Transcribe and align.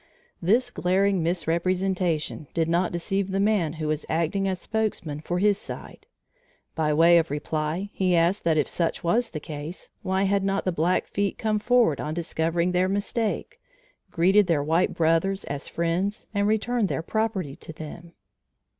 This 0.41 0.71
glaring 0.71 1.21
misrepresentation 1.21 2.47
did 2.55 2.67
not 2.67 2.91
deceive 2.91 3.29
the 3.29 3.39
man 3.39 3.73
who 3.73 3.87
was 3.87 4.03
acting 4.09 4.47
as 4.47 4.59
spokesman 4.59 5.19
for 5.19 5.37
his 5.37 5.59
side. 5.59 6.07
By 6.73 6.91
way 6.91 7.19
of 7.19 7.29
reply, 7.29 7.91
he 7.93 8.15
asked 8.15 8.43
that 8.45 8.57
if 8.57 8.67
such 8.67 9.03
was 9.03 9.29
the 9.29 9.39
case, 9.39 9.89
why 10.01 10.23
had 10.23 10.43
not 10.43 10.65
the 10.65 10.71
Blackfeet 10.71 11.37
come 11.37 11.59
forward 11.59 12.01
on 12.01 12.15
discovering 12.15 12.71
their 12.71 12.89
mistake, 12.89 13.59
greeted 14.09 14.47
their 14.47 14.63
white 14.63 14.95
brothers 14.95 15.43
as 15.43 15.67
friends 15.67 16.25
and 16.33 16.47
returned 16.47 16.89
their 16.89 17.03
property 17.03 17.55
to 17.57 17.71
them. 17.71 18.13